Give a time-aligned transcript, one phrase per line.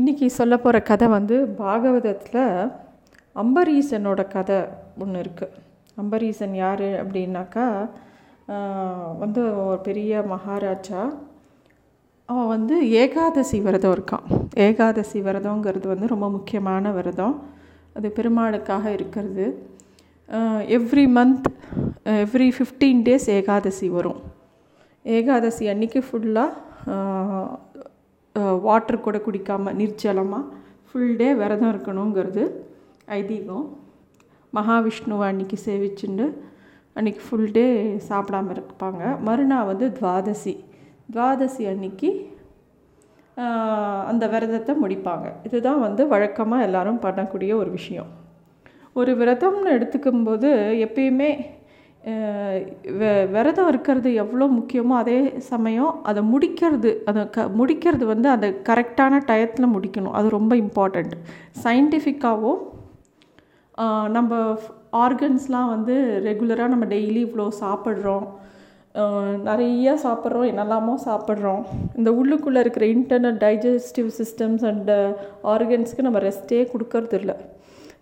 [0.00, 2.44] இன்றைக்கி சொல்ல போகிற கதை வந்து பாகவதத்தில்
[3.40, 4.56] அம்பரீசனோட கதை
[5.02, 5.58] ஒன்று இருக்குது
[6.02, 7.66] அம்பரீசன் யார் அப்படின்னாக்கா
[9.22, 11.02] வந்து ஒரு பெரிய மகாராஜா.
[12.28, 14.24] அவன் வந்து ஏகாதசி விரதம் இருக்கான்.
[14.66, 17.36] ஏகாதசி விரதங்கிறது வந்து ரொம்ப முக்கியமான விரதம்.
[17.96, 19.46] அது பெருமாளுக்காக இருக்கிறது.
[20.78, 21.50] Every month
[22.24, 24.20] every fifteen days Ekadashi வரும்.
[25.04, 26.50] ஏகாதசி அன்றைக்கி ஃபுல்லாக
[28.66, 30.50] வாட்டர் கூட குடிக்காமல் நிர்ஜலமாக
[30.88, 32.44] ஃபுல் டே விரதம் இருக்கணுங்கிறது
[33.18, 33.66] ஐதீகம்.
[34.56, 36.26] மகாவிஷ்ணுவை அன்னைக்கு சேவிச்சுண்டு
[36.98, 37.66] அன்னைக்கு ஃபுல் டே
[38.08, 39.02] சாப்பிடாம இருப்பாங்க.
[39.28, 40.54] மறுநாள் வந்து துவாதசி.
[41.14, 42.10] துவாதசி அன்னைக்கு
[44.10, 45.26] அந்த விரதத்தை முடிப்பாங்க.
[45.48, 48.10] இதுதான் வந்து வழக்கமாக எல்லோரும் பண்ணக்கூடிய ஒரு விஷயம்.
[49.00, 50.48] ஒரு விரதம்னு எடுத்துக்கும்போது
[50.86, 51.30] எப்பயுமே
[53.34, 55.18] விரதம் இருக்கிறது எவ்வளோ முக்கியமோ அதே
[55.50, 60.14] சமயம் அதை முடிக்கிறது அதை க முடிக்கிறது வந்து அந்த கரெக்டான டயத்தில் முடிக்கணும்.
[60.18, 61.14] அது ரொம்ப இம்பார்ட்டண்ட்
[61.64, 62.60] சயின்டிஃபிக்காகவும்
[64.16, 64.32] நம்ம
[65.04, 65.94] ஆர்கன்ஸ்லாம் வந்து
[66.28, 68.26] ரெகுலராக நம்ம டெய்லி இவ்வளோ சாப்பிட்றோம்.
[69.48, 71.62] நிறைய சாப்பிட்றோம் என்னெல்லாமோ சாப்பிட்றோம்.
[71.98, 74.92] இந்த உள்ளுக்குள்ளே இருக்கிற இன்டர்னல் டைஜஸ்டிவ் சிஸ்டம்ஸ் அண்ட்
[75.54, 77.36] ஆர்கன்ஸ்க்கு நம்ம ரெஸ்ட்டே கொடுக்கறது இல்லை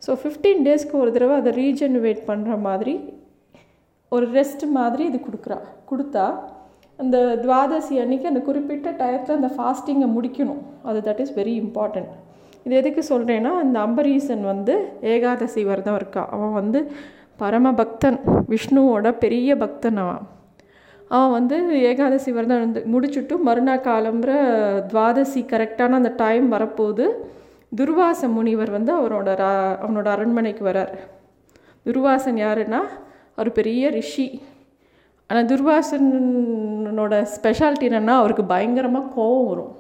[0.07, 2.95] ஸோ ஃபிஃப்டீன் டேஸ்க்கு ஒரு தடவை அதை ரீஜெனுவேட் பண்ணுற மாதிரி
[4.15, 5.59] ஒரு ரெஸ்ட் மாதிரி இது கொடுக்குறா.
[5.91, 6.25] கொடுத்தா
[7.03, 10.61] அந்த துவாதசி அன்னைக்கு அந்த குறிப்பிட்ட டயத்தில் அந்த ஃபாஸ்டிங்கை முடிக்கணும்.
[10.89, 12.11] அது தட் இஸ் வெரி இம்பார்ட்டண்ட்
[12.67, 14.75] இது எதுக்கு சொல்கிறேன்னா அந்த அம்பரீசன் வந்து
[15.13, 16.23] ஏகாதசி விரதம் இருக்கா.
[16.35, 16.81] அவன் வந்து
[17.43, 18.19] பரம பக்தன்
[18.53, 20.25] விஷ்ணுவோட பெரிய பக்தன் அவன்.
[21.17, 21.57] அவன் வந்து
[21.91, 24.33] ஏகாதசி விரதம் வந்து முடிச்சுட்டு மறுநாள் காலம்புற
[24.91, 27.07] துவாதசி கரெக்டான அந்த டைம் வரப்போது
[27.79, 29.53] துர்வாச முனிவர் வந்து அவரோட ரா
[29.85, 30.93] அவனோட அரண்மனைக்கு வரார்.
[31.87, 32.83] துர்வாசன் யாருன்னா
[33.41, 34.29] அவர் பெரிய ரிஷி.
[35.31, 39.73] ஆனால் துர்வாசனோட ஸ்பெஷாலிட்டி என்னென்னா அவருக்கு பயங்கரமாக கோபம் வரும்.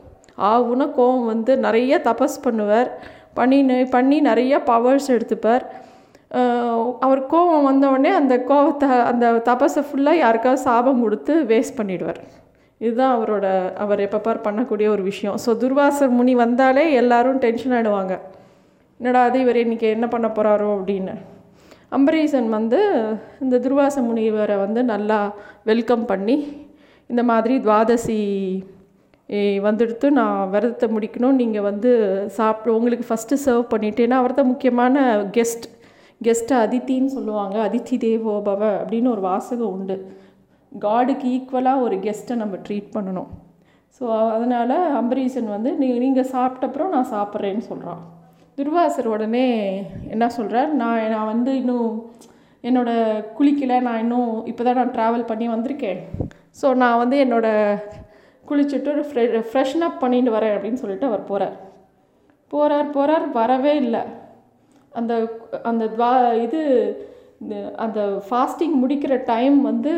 [0.50, 2.90] ஆகுனா கோபம் வந்து நிறைய தபஸ் பண்ணுவார்.
[3.38, 3.58] பண்ணி
[3.94, 5.64] பண்ணி நிறைய பவர்ஸ் எடுத்துப்பார்.
[7.06, 12.20] அவர் கோபம் வந்தவுடனே அந்த கோவத்தை அந்த தபஸை ஃபுல்லாக யாருக்காவது சாபம் கொடுத்து வேஸ்ட் பண்ணிடுவார்.
[12.80, 13.46] இதுதான் அவரோட
[13.84, 15.36] அவர் எப்பப்பார் பண்ணக்கூடிய ஒரு விஷயம்.
[15.44, 18.14] ஸோ துர்வாசர் முனி வந்தாலே எல்லாரும் டென்ஷன் ஆகிடுவாங்க
[19.00, 21.16] என்னடா அது இவர் இன்னைக்கு என்ன பண்ண போகிறாரோ அப்படின்னு.
[21.92, 22.80] அம்பரீசன் வந்து
[23.44, 25.18] இந்த துர்வாச முனிவரை வந்து நல்லா
[25.70, 26.36] வெல்கம் பண்ணி
[27.10, 28.18] இந்த மாதிரி துவாதசி
[29.66, 31.90] வந்துடுத்து நான் விரதத்தை முடிக்கணும் நீங்கள் வந்து
[32.38, 35.04] சாப்பிட உங்களுக்கு ஃபஸ்ட்டு சர்வ் பண்ணிட்டேன்னா அவர் தான் முக்கியமான
[35.36, 35.66] கெஸ்ட்
[36.20, 39.96] கெஸ்ட்டை அதித்தின்னு சொல்லுவாங்க அதித்தி தேவோபவ அப்படின்னு ஒரு வாசகம் உண்டு.
[40.72, 43.30] காடுக்கு ஈக்குவலாக ஒரு கெஸ்ட்டை நம்ம ட்ரீட் பண்ணணும்.
[43.96, 48.02] ஸோ அதனால் அம்பரீசன் வந்து நீ நீங்கள் சாப்பிட்டப்புறம் நான் சாப்பிட்றேன்னு சொல்கிறான்
[48.60, 49.46] துர்வாசர் உடனே
[50.14, 51.90] என்ன சொல்கிறார் நான் நான் வந்து இன்னும்
[52.64, 52.90] என்னோட
[53.36, 56.00] குளிக்கலை நான் இன்னும் இப்போ தான் நான் ட்ராவல் பண்ணி வந்திருக்கேன்.
[56.60, 57.76] ஸோ நான் வந்து என்னோடய
[58.48, 61.56] குளிச்சுட்டு ஃப்ரெ ஃப்ரெஷ்ன் அப் பண்ணிட்டு வரேன் அப்படின்னு சொல்லிட்டு அவர் போகிறார்
[62.52, 64.02] போகிறார் போகிறார் வரவே இல்லை.
[64.98, 65.12] அந்த
[65.70, 66.10] அந்த துவா
[66.46, 66.60] இது
[67.42, 67.54] இந்த
[67.84, 69.92] அந்த ஃபாஸ்டிங் முடிக்கிற டைம் வந்து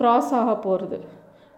[0.00, 0.98] க்ராஸ் ஆக போகிறது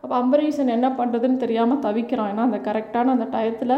[0.03, 2.31] அப்போ அம்பரீஷன் என்ன பண்ணுறதுன்னு தெரியாமல் தவிக்கிறான்.
[2.33, 3.77] ஏன்னா அந்த கரெக்டான அந்த டயத்தில்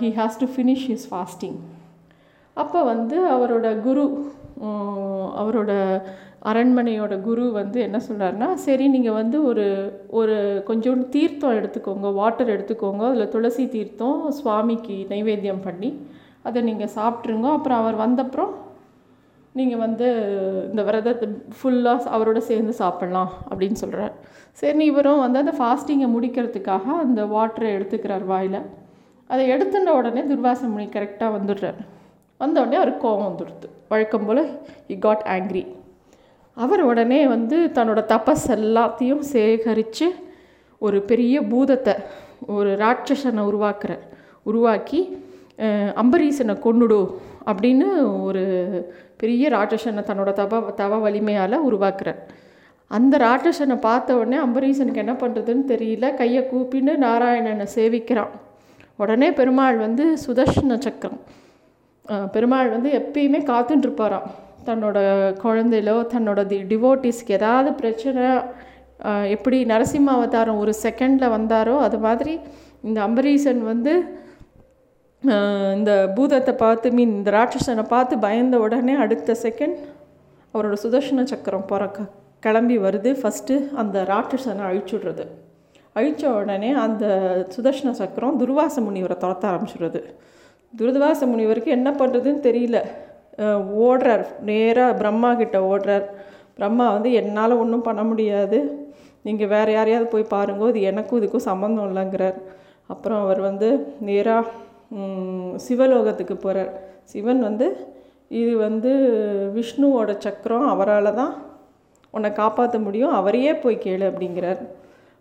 [0.00, 1.56] he has to finish his fasting
[2.54, 4.34] அப்போ வந்து அவரோட குரு
[5.34, 5.72] அவரோட
[6.42, 13.02] அரண்மனையோட குரு வந்து என்ன சொல்றாருன்னா சரி நீங்கள் வந்து ஒரு ஒரு கொஞ்சோண்டு தீர்த்தம் எடுத்துக்கோங்க வாட்டர் எடுத்துக்கோங்க
[13.06, 16.00] அதில் துளசி தீர்த்தம் சுவாமிக்கு நைவேத்தியம் பண்ணி
[16.42, 18.54] அதை நீங்கள் சாப்பிட்ருங்க அப்புறம் அவர் வந்தப்புறம்
[19.54, 20.06] நீங்கள் வந்து
[20.70, 21.28] இந்த விரதத்தை
[21.60, 24.14] ஃபுல்லாக அவரோட சேர்ந்து சாப்பிட்லாம் அப்படின்னு சொல்கிறார்
[24.52, 28.85] சரி இவரும் வந்து அந்த ஃபாஸ்டிங்கை முடிக்கிறதுக்காக அந்த வாட்டரை எடுத்துக்கிறார் வாயில்.
[29.30, 31.78] அதை எடுத்துன உடனே துர்வாச முனி கரெக்டாக வந்துடுறார்.
[32.40, 33.68] வந்தோடனே அவருக்கு கோவம் வந்துடுது.
[33.92, 34.42] வழக்கம் போல்
[34.92, 35.62] இ காட் ஆங்க்ரி
[36.56, 40.06] அவர் உடனே வந்து தன்னோட தபஸ் எல்லாத்தையும் சேகரித்து
[40.86, 41.94] ஒரு பெரிய பூதத்தை
[42.56, 44.02] ஒரு ராட்சசனை உருவாக்குறார்.
[44.50, 45.00] உருவாக்கி
[46.02, 47.00] அம்பரீசனை கொண்டுடு
[47.50, 47.86] அப்படின்னு
[48.26, 48.42] ஒரு
[49.20, 52.20] பெரிய ராட்சசனை தன்னோட தப தவ வலிமையால் உருவாக்குறார்.
[52.90, 56.08] அந்த ராட்சசனை பார்த்த உடனே அம்பரீசனுக்கு என்ன பண்ணுறதுன்னு தெரியல.
[56.20, 58.34] கையை கூப்பின்னு நாராயணனை சேவிக்கிறான்.
[58.98, 61.22] உடனே பெருமாள் வந்து சுதர்ஷன சக்கரம்.
[62.34, 64.28] பெருமாள் வந்து எப்பயுமே காத்துட்டுருப்பாராம்
[64.68, 64.98] தன்னோட
[65.44, 68.24] குழந்தையிலோ தன்னோட தி டிவோட்டிஸ்க்கு ஏதாவது பிரச்சனை
[69.34, 72.34] எப்படி நரசிம்ம அவதாரம் ஒரு செகண்டில் வந்தாரோ அது மாதிரி
[72.88, 73.92] இந்த அம்பரீசன் வந்து
[75.76, 79.78] இந்த பூதத்தை பார்த்து மீன் இந்த ராட்சசனை பார்த்து பயந்த உடனே அடுத்த செகண்ட்
[80.54, 82.08] அவரோட சுதர்ஷன சக்கரம் பிறக்க
[82.44, 83.10] கிளம்பி வருது.
[83.20, 85.24] ஃபஸ்ட்டு அந்த ராட்சசனை அழிச்சுடுறது.
[85.98, 87.04] அழிச்ச உடனே அந்த
[87.54, 90.00] சுதர்ஷன சக்கரம் துர்வாச முனிவரை துரத்த ஆரம்பிச்சிடுறது.
[90.80, 92.78] துர்வாச முனிவருக்கு என்ன பண்ணுறதுன்னு தெரியல.
[93.86, 94.24] ஓடுறார்.
[94.48, 96.06] நேராக பிரம்மா கிட்ட ஓடுறார்.
[96.58, 98.58] பிரம்மா வந்து என்னால் ஒன்றும் பண்ண முடியாது.
[99.26, 100.68] நீங்கள் வேறு யாரையாவது போய் பாருங்க.
[100.72, 102.38] இது எனக்கும் இதுக்கும் சம்மந்தம் இல்லைங்கிறார்.
[102.92, 103.68] அப்புறம் அவர் வந்து
[104.08, 104.46] நேராக
[105.66, 106.72] சிவலோகத்துக்கு போகிறார்
[107.12, 107.66] சிவன் வந்து
[108.40, 108.90] இது வந்து
[109.56, 110.66] விஷ்ணுவோட சக்கரம்.
[110.74, 111.32] அவரால் தான்
[112.14, 113.14] உன்னை காப்பாற்ற முடியும்.
[113.20, 114.60] அவரையே போய் கேளு அப்படிங்கிறார்.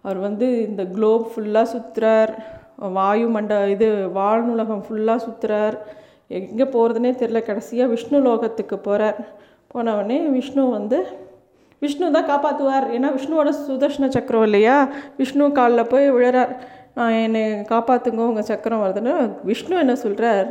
[0.05, 2.31] அவர் வந்து இந்த குளோப் ஃபுல்லாக சுற்றுறார்
[2.97, 3.87] வாயுமண்ட இது
[4.17, 5.77] வானுலகம் ஃபுல்லாக சுற்றுறார்
[6.39, 9.19] எங்கே போகிறதுனே தெரில கடைசியாக விஷ்ணு லோகத்துக்கு போகிறார்
[9.73, 10.99] போனவொடனே விஷ்ணு வந்து
[11.81, 14.75] விஷ்ணு தான் காப்பாற்றுவார் ஏன்னா விஷ்ணுவோட சுதர்ஷன சக்கரம் இல்லையா?
[15.17, 16.53] விஷ்ணு காலில் போய் விழுறார்.
[16.97, 17.41] நான் என்னை
[17.71, 19.13] காப்பாற்றுங்க உங்கள் சக்கரம் வருதுன்னு
[19.43, 20.49] விஷ்ணு என்ன சொல்கிறார்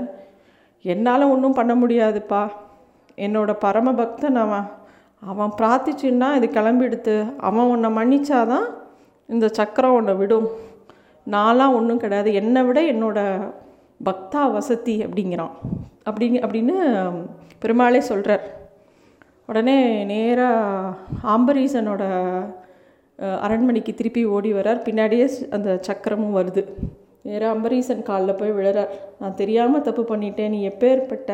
[0.84, 2.42] என்னால் ஒன்றும் பண்ண முடியாதுப்பா.
[3.18, 4.66] என்னோடய பரம பக்தன் அவன்.
[5.22, 7.16] அவன் பிரார்த்திச்சுன்னா இது கிளம்பிடுத்து.
[7.48, 8.66] அவன் உன்னை மன்னிச்சாதான்
[9.32, 10.48] இந்த சக்கரம் உன்னை விடும்.
[11.34, 12.30] நான்லாம் ஒன்றும் கிடையாது.
[12.40, 13.18] என்னை விட என்னோட
[14.08, 15.54] பக்தா வசதி அப்படிங்கிறான்.
[16.08, 16.76] அப்படிங்க அப்படின்னு
[17.62, 18.44] பெருமாளே சொல்கிறார்
[19.50, 19.78] உடனே
[20.10, 20.96] நேராக
[21.34, 22.02] ஆம்பரீசனோட
[23.46, 26.62] அரண்மனைக்கு திருப்பி ஓடி வரார் பின்னாடியே அந்த சக்கரமும் வருது.
[27.26, 28.92] நேராக அம்பரீசன் காலில் போய் விழுறார்.
[29.20, 30.52] நான் தெரியாமல் தப்பு பண்ணிட்டேன்.
[30.54, 31.30] நீ எப்பேற்பட்ட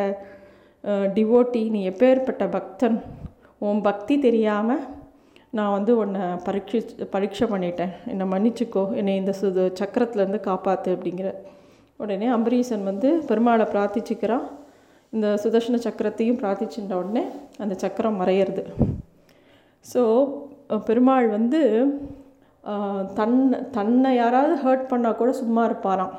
[1.17, 2.99] டிவோட்டி நீ எப்பேற்பட்ட பக்தன்?
[3.67, 4.85] உன் பக்தி தெரியாமல்
[5.59, 6.79] நான் வந்து உன்னை பரீட்சி
[7.15, 7.93] பரீட்சை பண்ணிட்டேன்.
[8.11, 8.85] என்னை மன்னிச்சுக்கோ.
[9.01, 11.31] என்னை இந்த சுது சக்கரத்துலேருந்து காப்பாற்று அப்படிங்கிற.
[12.03, 14.45] உடனே அம்பரீசன் வந்து பெருமாளை பிரார்த்திச்சுக்கிறான்.
[15.13, 17.25] இந்த சுதர்ஷன சக்கரத்தையும் பிரார்த்திச்சுட்ட உடனே
[17.63, 18.63] அந்த சக்கரம் மறையிறது.
[19.93, 20.03] ஸோ
[20.89, 21.61] பெருமாள் வந்து
[23.19, 26.15] தன்னை தன்னை யாராவது ஹர்ட் பண்ணால் கூட சும்மா இருப்பாராம்.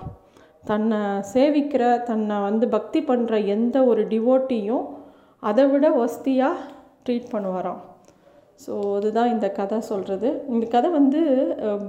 [0.69, 0.99] தன்னை
[1.33, 4.85] சேவிக்கிற தன்னை வந்து பக்தி பண்ணுற எந்த ஒரு டிவோட்டியும்
[5.43, 6.67] அதை விட வசதியாக
[7.05, 7.81] ட்ரீட் பண்ணுவாராம்.
[8.63, 11.21] ஸோ அதுதான் இந்த கதை சொல்கிறது இந்த கதை வந்து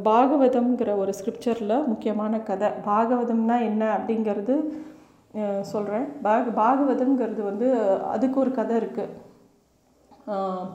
[0.09, 2.69] பாகவதம்ங்கிற ஒரு ஸ்கிரிப்சரில் முக்கியமான கதை.
[2.91, 4.55] பாகவதம்னா என்ன அப்படிங்கிறது
[5.73, 7.69] சொல்கிறேன் பாக பாகவதம்ங்கிறது வந்து
[8.15, 9.19] அதுக்கு ஒரு கதை இருக்குது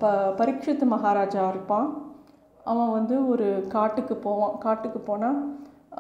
[0.02, 1.88] ப பரீட்சித்து மகாராஜா இருப்பான்.
[2.72, 4.56] அவன் வந்து ஒரு காட்டுக்கு போவான்.
[4.66, 5.38] காட்டுக்கு போனால்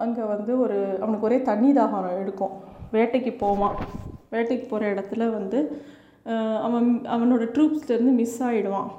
[0.05, 2.55] அங்கே வந்து ஒரு அவனுக்கு ஒரே தண்ணி தாகம் எடுக்கும்.
[2.95, 3.75] வேட்டைக்கு போவான்.
[4.33, 5.59] வேட்டைக்கு போகிற இடத்துல வந்து
[6.67, 8.89] அவன் அவனோட ட்ரூப்ஸ்லேருந்து மிஸ் ஆகிடுவான்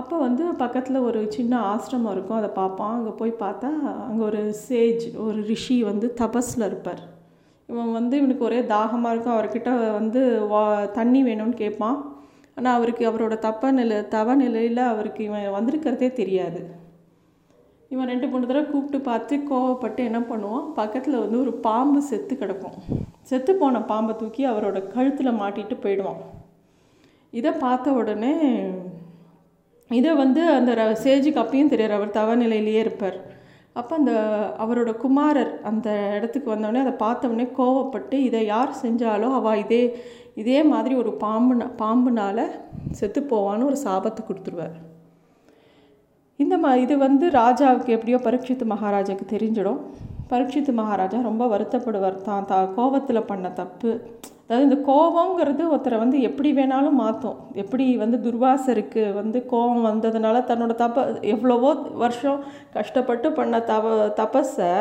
[0.00, 2.38] அப்போ வந்து பக்கத்தில் ஒரு சின்ன ஆசிரமம் இருக்கும்.
[2.40, 2.94] அதை பார்ப்பான்.
[2.98, 3.70] அங்கே போய் பார்த்தா
[4.06, 7.02] அங்கே ஒரு சேஜ் ஒரு ரிஷி வந்து தபஸில் இருப்பார்.
[7.68, 9.34] இவன் வந்து இவனுக்கு ஒரே தாகமாக இருக்கும்.
[9.36, 10.20] அவர்கிட்ட வந்து
[10.52, 10.62] வா
[10.98, 11.98] தண்ணி வேணும்னு கேட்பான்.
[12.56, 16.62] ஆனால் அவருக்கு அவரோட தப்ப நிலை தவ நிலையில் அவருக்கு இவன் வந்திருக்கிறதே தெரியாது.
[17.92, 20.66] இவன் ரெண்டு மூணு தடவை கூப்பிட்டு பார்த்து கோவப்பட்டு என்ன பண்ணுவான்?
[20.80, 22.76] பக்கத்தில் வந்து ஒரு பாம்பு செத்து கிடக்கும்.
[23.30, 26.22] செத்து போன பாம்பை தூக்கி அவரோட கழுத்தில் மாட்டிட்டு போயிடுவான்.
[27.40, 28.32] இதை பார்த்த உடனே
[29.92, 33.16] இதை வந்து அந்த ர- சேஜுக்கு அப்பயும் தெரியாது அவர் தவநிலையிலேயே இருப்பார்.
[33.72, 34.12] அப்போ அந்த
[34.58, 39.82] அவரோட குமாரர் அந்த இடத்துக்கு வந்தோடனே அதை பார்த்தவொடனே கோவப்பட்டு இதை யார் செஞ்சாலோ அவள் இதே
[40.34, 42.50] இதே மாதிரி ஒரு பாம்பு பாம்புனால்
[42.90, 44.76] செத்து போவான்னு ஒரு சாபத்தை கொடுத்துருவார்.
[46.36, 49.80] இந்த மா இது வந்து ராஜாவுக்கு எப்படியோ பரீட்சித்து மகாராஜாவுக்கு தெரிஞ்சிடும்.
[50.30, 52.22] பரீட்சித்து மகாராஜா ரொம்ப வருத்தப்படுவார்.
[52.22, 54.00] தான் தா கோவத்தில் பண்ண தப்பு
[54.52, 60.72] அதாவது இந்த கோபங்கிறது ஒருத்தரை வந்து எப்படி வேணாலும் மாற்றும் எப்படி வந்து துர்வாசருக்கு வந்து கோபம் வந்ததுனால தன்னோட
[60.74, 62.40] தப்ப எவ்வளவோ வருஷம்
[62.74, 64.72] கஷ்டப்பட்டு பண்ண தவ தபஸை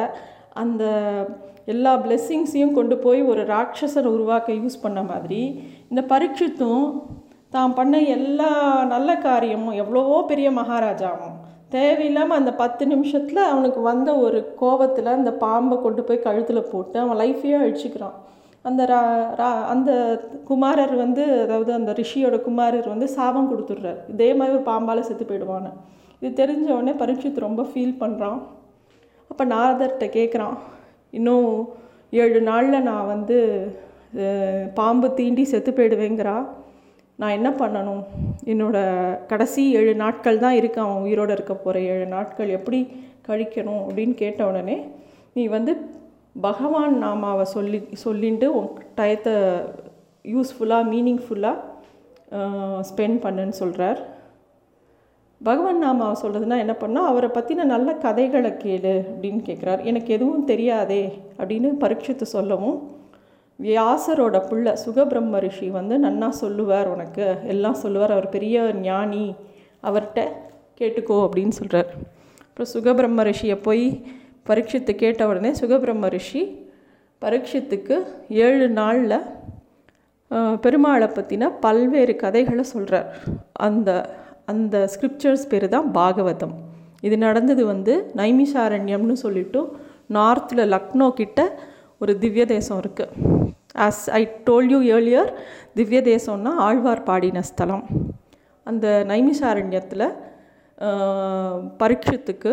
[0.53, 0.83] அந்த
[1.65, 5.39] எல்லா பிளெஸ்ஸிங்ஸையும் கொண்டு போய் ஒரு ராட்சசரை உருவாக்க யூஸ் பண்ண மாதிரி
[5.89, 6.89] இந்த பரீட்சித்தும்
[7.49, 8.51] தான் பண்ண எல்லா
[8.85, 11.37] நல்ல காரியமும் எவ்வளவோ பெரிய மகாராஜாவும்
[11.69, 17.21] தேவையில்லாமல் அந்த பத்து நிமிஷத்தில் அவனுக்கு வந்த ஒரு கோவத்தில் அந்த பாம்பை கொண்டு போய் கழுத்தில் போட்டு அவன்
[17.23, 18.17] லைஃப்பையே அழிச்சுக்கிறான்.
[18.69, 19.01] அந்த ரா
[19.41, 19.91] ரா அந்த
[20.49, 23.99] குமாரர் வந்து அதாவது அந்த ரிஷியோட குமாரர் வந்து சாபம் கொடுத்துட்றார்.
[24.13, 25.71] இதே மாதிரி ஒரு பாம்பால் செத்து போயிடுவான்னு.
[26.21, 28.39] இது தெரிஞ்ச உடனே பரீட்சித் ரொம்ப ஃபீல் பண்ணுறான்
[29.31, 30.57] அப்போ நாரதர்கிட்ட கேட்குறான்
[31.17, 31.47] இன்னும்
[32.23, 33.37] ஏழு நாளில் நான் வந்து
[34.79, 36.35] பாம்பு தீண்டி செத்து போயிடுவேங்கிறா.
[37.21, 38.01] நான் என்ன பண்ணணும்?
[38.51, 38.77] என்னோட
[39.31, 40.79] கடைசி ஏழு நாட்கள் தான் இருக்கு.
[40.83, 42.79] அவன் உயிரோடு இருக்க போகிற ஏழு நாட்கள் எப்படி
[43.27, 43.81] கழிக்கணும்?
[43.87, 44.77] அப்படின்னு கேட்ட உடனே
[45.33, 45.73] நீ வந்து
[46.35, 49.33] பகவான் நாமாவை சொல்லி சொல்லிட்டு உன் டயத்தை
[50.25, 51.57] யூஸ்ஃபுல்லாக மீனிங்ஃபுல்லாக
[52.89, 53.99] ஸ்பெண்ட் பண்ணுன்னு சொல்கிறார்
[55.41, 61.03] பகவான் நாமாவை சொல்கிறதுனா என்ன பண்ணால் அவரை பற்றின நல்ல கதைகளை கேளு அப்படின்னு கேட்குறார் எனக்கு எதுவும் தெரியாதே
[61.37, 62.99] அப்படின்னு பரீட்சித்து சொல்லவும்
[63.59, 67.35] வியாசரோட புள்ள சுகபிரம்ம ரிஷி வந்து நன்னா சொல்லுவார் உனக்கு.
[67.43, 68.11] எல்லாம் சொல்லுவார்.
[68.11, 69.35] அவர் பெரிய ஞானி.
[69.83, 70.21] அவர்கிட்ட
[70.79, 71.89] கேட்டுக்கோ அப்படின்னு சொல்கிறார்
[72.47, 73.85] அப்புறம் சுகபிரம்ம ரிஷியை போய்
[74.45, 76.43] பரீட்சித்து கேட்ட உடனே சுகபிரம்ம ரிஷி
[77.21, 77.95] பரீட்சித்துக்கு
[78.45, 79.17] ஏழு நாளில்
[80.63, 83.09] பெருமாளை பற்றின பல்வேறு கதைகளை சொல்கிறார்
[83.67, 83.89] அந்த
[84.51, 86.55] அந்த ஸ்கிரிப்சர்ஸ் பேர் தான் பாகவதம்.
[87.07, 89.61] இது நடந்தது வந்து நைமிஷாரண்யம்னு சொல்லிவிட்டு
[90.17, 91.39] நார்த்தில் லக்னோ கிட்ட
[92.01, 93.39] ஒரு திவ்ய தேசம் இருக்குது
[93.85, 95.29] as I told you earlier
[95.77, 97.85] Divya தேசம்னா Alvar பாடின ஸ்தலம்.
[98.67, 100.07] அந்த நைமிஷாரண்யத்தில்
[101.81, 102.51] பரீட்சத்துக்கு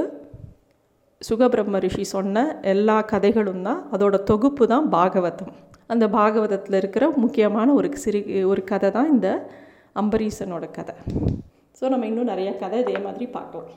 [1.27, 5.51] சுகபிரம்ம ரிஷி சொன்ன எல்லா கதைகளும் தான் அதோட தொகுப்பு தான் பாகவதம்.
[5.93, 8.21] அந்த பாகவதத்தில் இருக்கிற முக்கியமான ஒரு சிறு
[8.51, 9.29] ஒரு கதை தான் இந்த
[10.03, 10.95] அம்பரீசனோட கதை.
[11.79, 13.73] ஸோ நம்ம இன்னும் நிறைய கதை இதே மாதிரி பார்க்கலாம்.